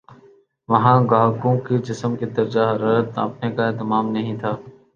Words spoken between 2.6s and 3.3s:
حرارت